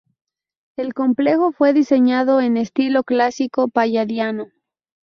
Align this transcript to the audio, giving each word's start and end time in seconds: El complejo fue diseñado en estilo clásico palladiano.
El 0.77 0.95
complejo 0.95 1.51
fue 1.51 1.73
diseñado 1.73 2.41
en 2.41 2.57
estilo 2.57 3.03
clásico 3.03 3.67
palladiano. 3.67 4.47